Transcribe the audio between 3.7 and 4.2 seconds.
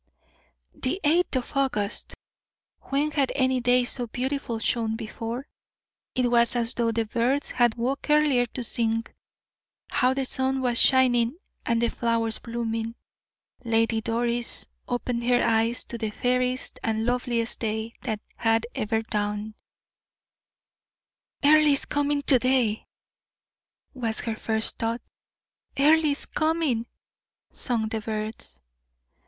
so